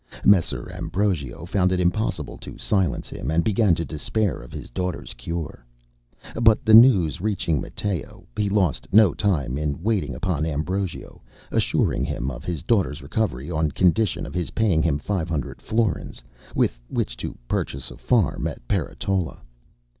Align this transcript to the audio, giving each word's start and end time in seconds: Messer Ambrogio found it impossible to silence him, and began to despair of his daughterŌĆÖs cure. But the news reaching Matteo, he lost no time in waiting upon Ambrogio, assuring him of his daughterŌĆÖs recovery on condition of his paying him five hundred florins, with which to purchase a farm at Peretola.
Messer 0.25 0.67
Ambrogio 0.73 1.45
found 1.45 1.71
it 1.71 1.79
impossible 1.79 2.35
to 2.39 2.57
silence 2.57 3.07
him, 3.07 3.29
and 3.29 3.43
began 3.43 3.75
to 3.75 3.85
despair 3.85 4.41
of 4.41 4.51
his 4.51 4.71
daughterŌĆÖs 4.71 5.15
cure. 5.15 5.63
But 6.41 6.65
the 6.65 6.73
news 6.73 7.21
reaching 7.21 7.61
Matteo, 7.61 8.25
he 8.35 8.49
lost 8.49 8.87
no 8.91 9.13
time 9.13 9.59
in 9.59 9.83
waiting 9.83 10.15
upon 10.15 10.43
Ambrogio, 10.43 11.21
assuring 11.51 12.03
him 12.03 12.31
of 12.31 12.43
his 12.43 12.63
daughterŌĆÖs 12.63 13.03
recovery 13.03 13.51
on 13.51 13.69
condition 13.69 14.25
of 14.25 14.33
his 14.33 14.49
paying 14.57 14.81
him 14.81 14.97
five 14.97 15.29
hundred 15.29 15.61
florins, 15.61 16.23
with 16.55 16.79
which 16.87 17.15
to 17.17 17.37
purchase 17.47 17.91
a 17.91 17.97
farm 17.97 18.47
at 18.47 18.67
Peretola. 18.67 19.39